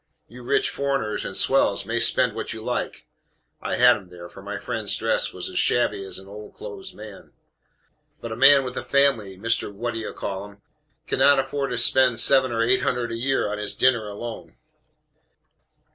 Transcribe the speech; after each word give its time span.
You 0.27 0.41
rich 0.41 0.71
foreigners 0.71 1.23
and 1.25 1.37
SWELLS 1.37 1.85
may 1.85 1.99
spend 1.99 2.33
what 2.33 2.53
you 2.53 2.63
like" 2.63 3.05
(I 3.61 3.75
had 3.75 3.95
him 3.95 4.09
there: 4.09 4.27
for 4.29 4.41
my 4.41 4.57
friend's 4.57 4.97
dress 4.97 5.31
was 5.31 5.47
as 5.47 5.59
shabby 5.59 6.03
as 6.05 6.17
an 6.17 6.27
old 6.27 6.55
clothes 6.55 6.91
man's); 6.95 7.29
"but 8.19 8.31
a 8.31 8.35
man 8.35 8.63
with 8.63 8.75
a 8.75 8.83
family, 8.83 9.37
Mr. 9.37 9.71
Whatd'you 9.71 10.11
call'im, 10.13 10.59
cannot 11.05 11.37
afford 11.37 11.69
to 11.69 11.77
spend 11.77 12.19
seven 12.19 12.51
or 12.51 12.63
eight 12.63 12.81
hundred 12.81 13.11
a 13.11 13.15
year 13.15 13.47
on 13.51 13.59
his 13.59 13.75
dinner 13.75 14.07
alone." 14.07 14.55